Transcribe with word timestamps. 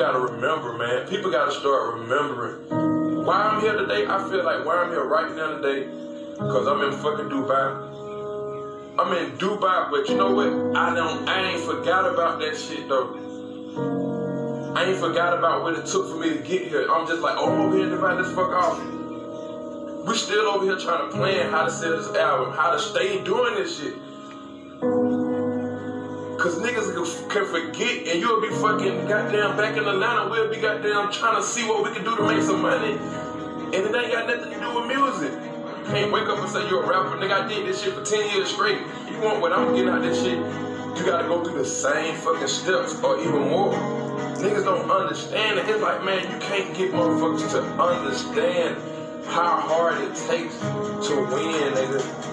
gotta 0.00 0.18
remember, 0.18 0.72
man. 0.78 1.06
People 1.08 1.30
gotta 1.30 1.52
start 1.52 1.92
remembering. 2.00 3.26
Why 3.26 3.36
I'm 3.36 3.60
here 3.60 3.76
today, 3.76 4.06
I 4.06 4.16
feel 4.30 4.42
like 4.42 4.64
why 4.64 4.76
I'm 4.76 4.88
here 4.88 5.04
right 5.04 5.36
now 5.36 5.58
today, 5.60 5.84
because 6.38 6.66
I'm 6.66 6.80
in 6.80 6.92
fucking 6.92 7.28
Dubai. 7.28 8.98
I'm 8.98 9.12
in 9.12 9.36
Dubai, 9.36 9.90
but 9.90 10.08
you 10.08 10.16
know 10.16 10.32
what? 10.34 10.48
I 10.74 10.94
don't 10.94 11.28
I 11.28 11.52
ain't 11.52 11.60
forgot 11.60 12.10
about 12.10 12.40
that 12.40 12.56
shit 12.56 12.88
though. 12.88 13.12
I 14.74 14.84
ain't 14.84 14.96
forgot 14.96 15.36
about 15.36 15.64
what 15.64 15.74
it 15.74 15.84
took 15.84 16.08
for 16.08 16.16
me 16.16 16.30
to 16.30 16.38
get 16.38 16.68
here. 16.68 16.90
I'm 16.90 17.06
just 17.06 17.20
like, 17.20 17.36
oh, 17.36 17.66
I'm 17.66 17.70
here 17.70 17.84
in 17.84 17.90
Dubai, 17.90 18.24
fuck 18.34 18.52
off. 18.52 18.78
We 20.08 20.14
still 20.14 20.46
over 20.46 20.64
here 20.64 20.78
trying 20.78 21.10
to 21.10 21.14
plan 21.14 21.50
how 21.50 21.64
to 21.66 21.70
sell 21.70 21.98
this 21.98 22.08
album, 22.16 22.54
how 22.54 22.70
to 22.72 22.78
stay 22.78 23.22
doing 23.22 23.54
this 23.54 23.78
shit. 23.78 23.92
Cause 26.40 26.56
niggas 26.58 26.89
can 27.28 27.46
forget 27.46 28.06
and 28.08 28.20
you'll 28.20 28.40
be 28.40 28.48
fucking 28.48 29.06
goddamn 29.06 29.56
back 29.56 29.76
in 29.76 29.84
Atlanta. 29.86 30.30
We'll 30.30 30.50
be 30.50 30.60
goddamn 30.60 31.12
trying 31.12 31.36
to 31.36 31.42
see 31.42 31.66
what 31.66 31.84
we 31.84 31.94
can 31.94 32.04
do 32.04 32.16
to 32.16 32.22
make 32.22 32.42
some 32.42 32.62
money. 32.62 32.92
And 32.92 33.74
it 33.74 33.94
ain't 33.94 34.12
got 34.12 34.26
nothing 34.26 34.52
to 34.52 34.60
do 34.60 34.74
with 34.74 34.86
music. 34.86 35.32
You 35.32 35.84
can't 35.86 36.12
wake 36.12 36.28
up 36.28 36.38
and 36.38 36.48
say 36.48 36.68
you're 36.68 36.82
a 36.82 36.86
rapper. 36.86 37.16
Nigga, 37.16 37.44
I 37.44 37.48
did 37.48 37.66
this 37.66 37.82
shit 37.82 37.94
for 37.94 38.04
10 38.04 38.34
years 38.34 38.50
straight. 38.50 38.78
You 39.10 39.20
want 39.20 39.40
what 39.40 39.52
I'm 39.52 39.74
getting 39.74 39.88
out 39.88 39.98
of 39.98 40.04
this 40.04 40.22
shit? 40.22 40.38
You 40.38 41.06
gotta 41.06 41.28
go 41.28 41.42
through 41.44 41.58
the 41.58 41.64
same 41.64 42.14
fucking 42.16 42.48
steps 42.48 43.02
or 43.02 43.18
even 43.20 43.48
more. 43.48 43.72
Niggas 44.36 44.64
don't 44.64 44.90
understand 44.90 45.58
it. 45.58 45.68
It's 45.68 45.82
like, 45.82 46.04
man, 46.04 46.30
you 46.30 46.38
can't 46.38 46.76
get 46.76 46.92
motherfuckers 46.92 47.50
to 47.52 47.62
understand 47.80 48.76
how 49.26 49.60
hard 49.60 50.00
it 50.02 50.14
takes 50.16 50.58
to 50.58 51.16
win, 51.30 51.72
nigga. 51.74 52.29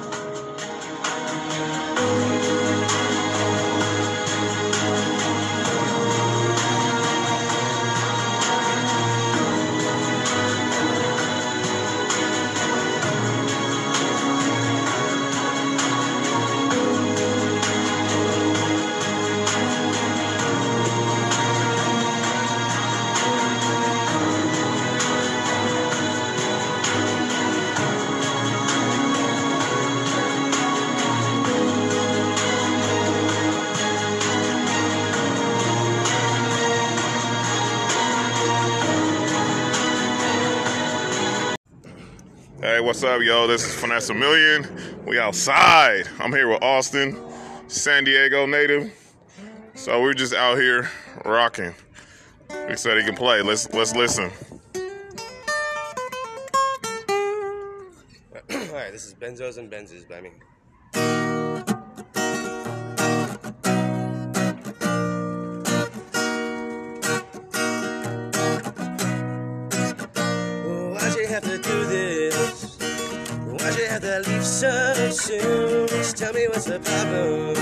Hey, 42.78 42.84
what's 42.84 43.02
up, 43.02 43.24
yo? 43.24 43.48
This 43.48 43.66
is 43.66 43.74
Finesse 43.74 44.12
Million. 44.12 44.64
We 45.04 45.18
outside. 45.18 46.08
I'm 46.20 46.32
here 46.32 46.48
with 46.48 46.62
Austin, 46.62 47.18
San 47.68 48.04
Diego 48.04 48.46
native. 48.46 48.94
So 49.74 50.00
we're 50.00 50.14
just 50.14 50.36
out 50.36 50.60
here 50.60 50.88
rocking. 51.26 51.74
He 52.70 52.76
said 52.76 53.00
he 53.00 53.04
can 53.04 53.16
play. 53.16 53.42
Let's 53.42 53.74
let's 53.74 53.96
listen. 53.96 54.26
All 54.76 54.82
right, 58.52 58.92
this 58.92 59.08
is 59.08 59.16
Benzos 59.16 59.58
and 59.58 59.72
Benzes 59.72 60.08
by 60.08 60.22
me. 60.22 60.30
Why'd 70.94 71.16
you 71.16 71.26
have 71.26 71.42
to 71.42 71.58
do 71.58 71.86
this? 71.86 71.87
You 74.18 74.24
to 74.24 74.30
leave 74.32 74.46
so 74.46 75.10
soon? 75.12 75.88
Just 75.90 76.18
tell 76.18 76.34
me 76.34 76.48
what's 76.48 76.66
the 76.66 76.80
problem. 76.80 77.56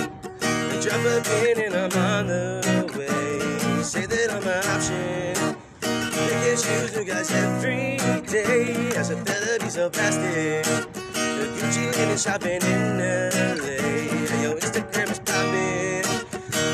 You 0.71 0.81
drop 0.81 1.03
a 1.03 1.21
pin 1.21 1.65
and 1.65 1.75
I'm 1.75 1.91
on 1.99 2.27
the 2.27 2.61
way. 2.95 3.83
Say 3.83 4.05
that 4.05 4.31
I'm 4.31 4.47
an 4.47 4.63
option. 4.71 5.57
They 5.81 6.35
can 6.45 6.55
choose 6.55 6.95
new 6.95 7.03
guys 7.03 7.31
every 7.31 7.97
day. 8.27 8.97
I 8.97 9.03
should 9.03 9.25
better 9.25 9.59
be 9.59 9.69
so 9.69 9.89
plastic. 9.89 10.63
The 11.11 11.45
Gucci 11.57 11.87
and 11.99 12.11
the 12.11 12.17
shopping 12.17 12.61
in 12.61 12.99
LA. 12.99 14.41
Your 14.41 14.55
Instagram 14.55 15.11
is 15.11 15.19
popping. 15.19 16.05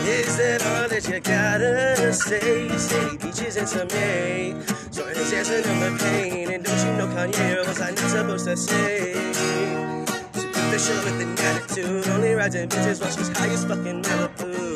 Is 0.06 0.38
that 0.38 0.62
all 0.62 0.90
that 0.90 1.08
you 1.08 1.20
gotta 1.22 2.14
say? 2.14 2.68
Say 2.78 3.18
beaches 3.18 3.58
and 3.58 3.68
some 3.68 3.90
yay. 3.90 4.54
So 4.92 5.08
it's 5.08 5.32
dancing 5.32 5.84
on 5.84 5.98
pain. 5.98 6.52
And 6.52 6.64
don't 6.64 6.86
you 6.86 6.94
know 6.98 7.08
Kanye? 7.08 7.68
Was 7.68 7.82
I 7.82 7.90
not 7.90 7.98
supposed 7.98 8.46
to 8.46 8.58
say? 8.58 9.51
So 10.82 10.94
put 10.96 11.04
the 11.04 11.12
show 11.12 11.14
with 11.14 11.22
an 11.22 11.38
attitude. 11.38 12.08
Only 12.08 12.34
riding 12.34 12.68
bitches 12.68 13.02
while 13.02 13.12
she's 13.12 13.30
high 13.30 13.50
as 13.50 13.66
fucking 13.66 14.02
Malibu. 14.02 14.72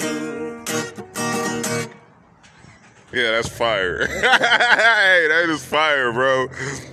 Yeah, 3.12 3.32
that's 3.32 3.50
fire. 3.50 4.06
hey, 4.08 5.28
that 5.30 5.48
is 5.50 5.66
fire, 5.66 6.12
bro. 6.12 6.48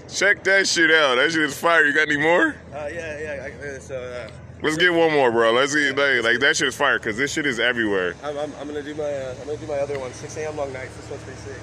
Check 0.09 0.45
that 0.45 0.67
shit 0.67 0.91
out. 0.91 1.17
That 1.17 1.31
shit 1.31 1.43
is 1.43 1.59
fire. 1.59 1.85
You 1.85 1.93
got 1.93 2.09
any 2.09 2.17
more? 2.17 2.57
Uh, 2.73 2.89
yeah, 2.91 3.19
yeah. 3.19 3.49
I, 3.49 3.51
uh, 3.67 3.79
so 3.81 4.01
uh, 4.01 4.31
Let's 4.63 4.79
get 4.79 4.95
one 4.95 5.13
more, 5.13 5.31
bro. 5.31 5.53
Let's 5.53 5.75
get 5.75 5.95
like, 5.97 6.23
like 6.23 6.41
that 6.41 6.57
shit 6.57 6.69
is 6.69 6.77
fire 6.77 6.99
because 6.99 7.19
this 7.19 7.33
shit 7.33 7.45
is 7.45 7.61
everywhere. 7.61 8.15
I'm, 8.23 8.39
I'm, 8.39 8.53
I'm 8.61 8.67
gonna 8.67 8.83
do 8.83 8.95
my 8.95 9.05
uh, 9.05 9.35
I'm 9.41 9.47
gonna 9.47 9.59
do 9.59 9.67
my 9.67 9.79
other 9.79 9.99
one. 9.99 10.13
6 10.15 10.37
a.m. 10.39 10.57
long 10.57 10.73
nights. 10.73 10.97
This 10.97 11.11
one's 11.11 11.23
pretty 11.25 11.41
sick. 11.41 11.61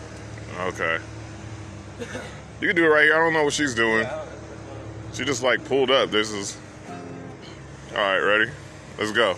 Okay. 0.59 0.99
You 2.61 2.67
can 2.67 2.75
do 2.75 2.85
it 2.85 2.89
right 2.89 3.05
here. 3.05 3.15
I 3.15 3.17
don't 3.17 3.33
know 3.33 3.43
what 3.43 3.53
she's 3.53 3.73
doing. 3.73 4.05
She 5.11 5.25
just 5.25 5.41
like 5.41 5.65
pulled 5.65 5.89
up. 5.89 6.11
This 6.11 6.29
is. 6.29 6.55
All 7.91 7.97
right, 7.97 8.19
ready? 8.19 8.51
Let's 8.99 9.11
go. 9.11 9.35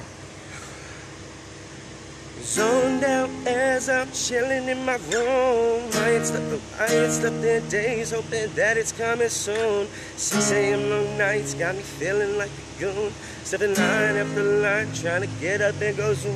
Zoned 2.41 3.01
out 3.05 3.29
as 3.47 3.87
I'm 3.87 4.11
chilling 4.11 4.67
in 4.67 4.83
my 4.83 4.97
room. 5.09 5.89
I 5.93 6.15
ain't 6.15 6.25
slept, 6.25 7.45
in 7.45 7.69
days, 7.69 8.11
hoping 8.11 8.53
that 8.55 8.75
it's 8.75 8.91
coming 8.91 9.29
soon. 9.29 9.87
6 10.17 10.51
a.m. 10.51 10.89
long 10.89 11.17
nights 11.17 11.53
got 11.53 11.75
me 11.75 11.81
feeling 11.81 12.37
like 12.37 12.49
a 12.49 12.79
goon. 12.81 13.13
Stepping 13.45 13.73
line 13.73 14.17
after 14.17 14.43
line, 14.43 14.91
trying 14.91 15.21
to 15.21 15.29
get 15.39 15.61
up 15.61 15.79
and 15.81 15.95
go 15.95 16.13
zoom. 16.13 16.35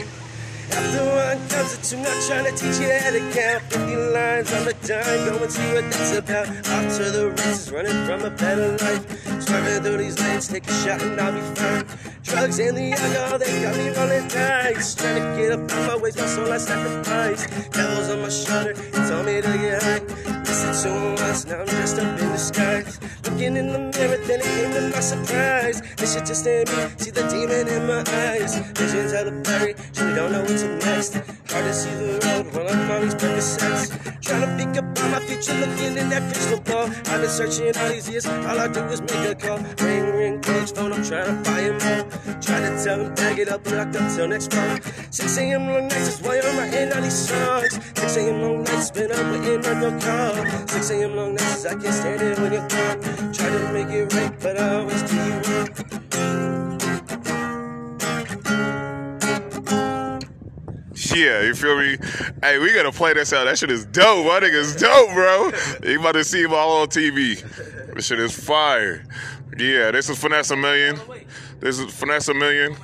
After 0.72 1.04
one 1.04 1.50
comes 1.50 1.78
to 1.78 1.90
two, 1.90 1.98
not 2.02 2.16
trying 2.28 2.46
to 2.46 2.52
teach 2.52 2.80
you 2.80 2.90
how 2.98 3.12
to 3.12 3.20
count 3.34 3.64
50 3.74 3.96
lines 4.14 4.54
on 4.54 4.64
the 4.64 4.74
dime. 4.88 5.28
Go 5.28 5.44
and 5.44 5.52
see 5.52 5.74
what 5.74 5.92
that's 5.92 6.16
about. 6.16 6.46
To 6.46 7.04
the 7.12 7.30
races, 7.32 7.72
running 7.72 8.06
from 8.06 8.22
a 8.24 8.30
better 8.30 8.72
life. 8.78 9.25
Swerving 9.46 9.84
through 9.84 9.98
these 9.98 10.20
lanes, 10.20 10.48
take 10.48 10.68
a 10.68 10.74
shot 10.74 11.02
and 11.04 11.22
I'll 11.22 11.32
be 11.32 11.42
fine. 11.56 11.86
Drugs 12.24 12.58
and 12.58 12.76
the 12.76 12.92
alcohol, 12.94 13.38
they 13.38 13.62
got 13.62 13.76
me 13.78 13.90
rolling 13.90 14.28
dice. 14.28 14.96
Trying 14.96 15.22
to 15.22 15.42
get 15.42 15.52
up 15.52 15.72
on 15.72 15.88
my 15.88 15.96
ways, 15.98 16.18
my 16.18 16.26
soul 16.26 16.52
I 16.52 16.58
sacrifice. 16.58 17.46
Devils 17.70 18.10
on 18.10 18.22
my 18.22 18.30
shoulder, 18.30 18.74
tell 19.08 19.22
me 19.24 19.42
to 19.42 19.58
get 19.58 19.84
high. 19.84 20.42
Listen 20.42 20.74
to 20.82 20.98
him 20.98 21.16
once, 21.16 21.46
now 21.46 21.60
I'm 21.60 21.68
dressed 21.68 22.00
up 22.00 22.20
in 22.20 22.32
disguise. 22.32 23.00
Looking 23.24 23.58
in 23.58 23.68
the 23.72 23.80
mirror, 23.80 24.18
then 24.26 24.40
it 24.40 24.46
came 24.46 24.74
to 24.74 24.90
my 24.90 25.00
surprise. 25.00 25.82
This 25.98 26.14
shit 26.16 26.26
just 26.26 26.48
ain't 26.48 26.70
me, 26.70 26.84
see 26.98 27.12
the 27.12 27.24
demon 27.30 27.68
in 27.68 27.86
my 27.86 28.00
eyes. 28.00 28.58
Visions 28.74 29.12
hella 29.12 29.32
blurry, 29.32 29.76
truly 29.94 30.16
don't 30.16 30.32
know 30.32 30.42
what's 30.42 30.64
next. 30.64 31.14
Hard 31.52 31.66
to 31.66 31.74
see 31.74 31.90
the 31.92 32.20
road 32.26 32.54
while 32.54 32.68
I'm 32.68 32.92
on 32.92 33.02
these 33.02 33.16
Percocets. 33.16 34.22
Trying 34.22 34.42
to 34.42 34.50
pick 34.58 34.76
up 34.82 34.86
on 35.04 35.12
my 35.12 35.25
future, 35.46 35.60
looking 35.66 35.98
in 35.98 36.10
that 36.10 36.34
crystal 36.34 36.60
ball. 36.62 36.86
I've 36.86 37.22
been 37.22 37.30
searching 37.30 37.78
all 37.78 37.90
these 37.90 38.10
years, 38.10 38.26
all 38.26 38.60
I 38.60 38.68
do 38.68 38.84
is 38.86 39.02
make 39.02 39.12
a 39.12 39.36
call. 39.36 39.58
Ring, 39.86 40.06
ring, 40.16 40.42
page 40.42 40.72
phone, 40.72 40.94
I'm 40.94 41.04
trying 41.04 41.26
to 41.28 41.50
buy 41.50 41.62
him 41.62 41.76
all. 41.76 42.42
Try 42.42 42.60
to 42.62 42.84
tell 42.84 43.00
him, 43.00 43.16
bag 43.16 43.40
it 43.40 43.50
up, 43.50 43.66
locked 43.72 43.96
up 43.96 44.16
till 44.16 44.28
next 44.28 44.54
fall. 44.54 44.78
6 45.12 45.38
a.m. 45.38 45.68
long 45.68 45.88
nights 45.88 46.08
is 46.08 46.22
why 46.22 46.40
I'm 46.40 46.58
writing 46.58 46.94
all 46.94 47.02
these 47.02 47.30
songs. 47.30 47.74
6 47.96 48.18
a.m. 48.18 48.42
long 48.42 48.64
nights, 48.64 48.92
been 48.92 49.12
up 49.12 49.32
waiting 49.32 49.66
on 49.66 49.82
your 49.82 50.00
call. 50.00 50.68
6 50.68 50.90
a.m. 50.92 51.16
long 51.16 51.36
nights, 51.36 51.66
I 51.66 51.72
can't 51.76 51.94
stand 51.94 52.22
it 52.22 52.40
when 52.40 52.54
you're 52.54 52.68
gone. 52.68 53.34
Try 53.34 53.50
to 53.50 53.74
make 53.74 53.90
it 53.90 54.14
right, 54.14 54.40
but 54.40 54.60
I 54.60 54.76
always 54.76 55.02
do 55.04 55.16
you 55.16 55.22
wrong. 55.22 55.55
Yeah, 61.16 61.44
you 61.44 61.56
feel 61.56 61.78
me? 61.78 61.98
Hey, 62.44 62.60
we 62.60 62.74
gotta 62.74 62.92
play 62.92 63.14
this 63.14 63.32
out. 63.32 63.46
That 63.46 63.58
shit 63.58 63.72
is 63.72 63.86
dope. 63.86 64.26
My 64.26 64.42
nigga's 64.42 64.76
dope, 64.76 65.14
bro. 65.14 65.50
You 65.90 66.02
about 66.02 66.12
to 66.12 66.26
see 66.26 66.44
him 66.44 66.54
all 66.54 66.82
on 66.82 66.90
TV. 66.90 67.42
This 67.96 68.08
shit 68.08 68.20
is 68.20 68.38
fire. 68.38 69.06
Yeah, 69.58 69.92
this 69.92 70.10
is 70.10 70.20
Finesse 70.20 70.52
a 70.52 70.58
Million. 70.58 71.00
This 71.62 71.80
is 71.80 71.94
Finesse 71.94 72.28
a 72.28 72.34
Million. 72.34 72.76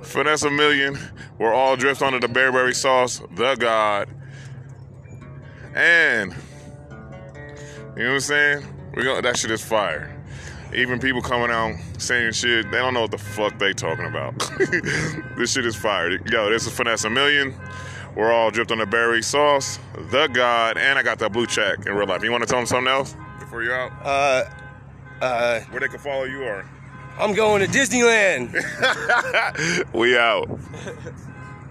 Finesse 0.00 0.44
a 0.44 0.50
Million. 0.50 0.98
We're 1.38 1.52
all 1.52 1.76
drift 1.76 2.00
under 2.00 2.18
the 2.18 2.28
Bearberry 2.28 2.74
sauce, 2.74 3.20
the 3.34 3.56
God. 3.56 4.08
And 5.74 6.32
you 7.94 8.04
know 8.04 8.08
what 8.08 8.14
I'm 8.14 8.20
saying? 8.20 8.66
We 8.96 9.04
gonna 9.04 9.20
that 9.20 9.36
shit 9.36 9.50
is 9.50 9.62
fire. 9.62 10.10
Even 10.74 10.98
people 10.98 11.22
coming 11.22 11.50
out 11.50 11.76
saying 11.98 12.32
shit, 12.32 12.70
they 12.70 12.78
don't 12.78 12.94
know 12.94 13.02
what 13.02 13.12
the 13.12 13.18
fuck 13.18 13.58
they 13.58 13.72
talking 13.72 14.06
about. 14.06 14.36
this 15.36 15.52
shit 15.52 15.64
is 15.64 15.76
fired. 15.76 16.28
Yo, 16.30 16.50
this 16.50 16.66
is 16.66 16.72
Finesse 16.72 17.04
a 17.04 17.10
Million. 17.10 17.54
We're 18.16 18.32
all 18.32 18.50
dripped 18.50 18.72
on 18.72 18.78
the 18.78 18.86
berry 18.86 19.22
sauce, 19.22 19.78
the 20.10 20.28
God, 20.28 20.76
and 20.76 20.98
I 20.98 21.02
got 21.02 21.18
that 21.20 21.32
blue 21.32 21.46
check 21.46 21.86
in 21.86 21.94
real 21.94 22.06
life. 22.06 22.22
You 22.22 22.30
want 22.30 22.42
to 22.42 22.48
tell 22.48 22.58
them 22.58 22.66
something 22.66 22.92
else 22.92 23.16
before 23.38 23.62
you 23.62 23.72
out? 23.72 23.92
Uh, 24.02 24.44
uh, 25.20 25.60
Where 25.70 25.80
they 25.80 25.88
can 25.88 25.98
follow 25.98 26.24
you 26.24 26.42
or? 26.42 26.64
I'm 27.18 27.34
going 27.34 27.64
to 27.64 27.70
Disneyland. 27.70 28.52
we 29.92 30.16
out. 30.18 30.48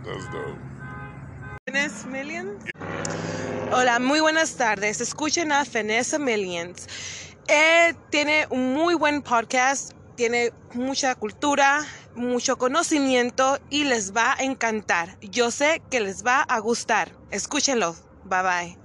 That's 0.05 0.27
dope. 0.29 0.57
Finesse 1.67 2.05
Millions. 2.05 2.63
Hola, 3.69 4.00
muy 4.00 4.19
buenas 4.21 4.55
tardes. 4.55 5.01
Escuchen 5.01 5.51
a 5.51 5.65
Finesse 5.65 6.19
Millions. 6.19 6.88
Eh, 7.48 7.94
tiene 8.10 8.48
un 8.50 8.74
muy 8.74 8.95
buen 8.95 9.22
podcast, 9.22 9.92
tiene 10.16 10.51
mucha 10.74 11.16
cultura, 11.16 11.86
mucho 12.16 12.57
conocimiento 12.57 13.60
y 13.69 13.84
les 13.84 14.16
va 14.16 14.34
a 14.34 14.44
encantar. 14.44 15.18
Yo 15.22 15.51
sé 15.51 15.81
que 15.90 16.00
les 16.00 16.25
va 16.25 16.42
a 16.42 16.60
gustar. 16.60 17.12
Escúchenlo. 17.31 17.95
Bye 18.24 18.42
bye. 18.44 18.82